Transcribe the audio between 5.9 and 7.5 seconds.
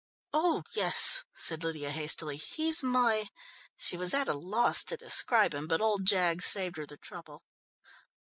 Jaggs saved her the trouble.